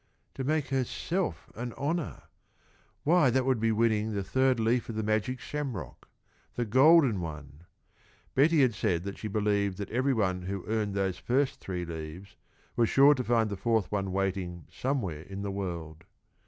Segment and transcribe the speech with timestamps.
[0.33, 2.23] "To make herself an honor,"
[3.03, 6.09] why, that would be winning the third leaf of the magic shamrock
[6.55, 7.65] the golden one!
[8.33, 12.35] Betty had said that she believed that every one who earned those first three leaves
[12.75, 16.03] was sure to find the fourth one waiting somewhere in the world.